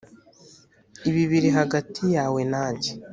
[1.09, 2.91] ibi biri hagati yawe nanjye